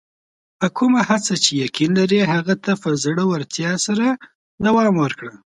په 0.59 0.67
کومه 0.77 1.01
هڅه 1.09 1.33
چې 1.43 1.51
یقین 1.63 1.91
لرې، 1.99 2.21
هغه 2.33 2.55
ته 2.63 2.71
په 2.81 2.89
زړۀ 3.03 3.23
ورتیا 3.27 3.71
سره 3.85 4.05
دوام 4.65 4.93
ورکړه. 5.03 5.33